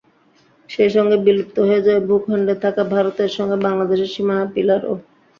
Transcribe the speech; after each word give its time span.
সেই 0.69 0.89
সঙ্গে 0.95 1.17
বিলুপ্ত 1.25 1.57
হয়ে 1.61 1.85
যাবে 1.85 2.01
ভূখণ্ডে 2.09 2.55
থাকা 2.63 2.83
ভারতের 2.93 3.31
সঙ্গে 3.37 3.57
বাংলাদেশের 3.65 4.11
সীমানা 4.13 4.45
পিলারও। 4.53 4.93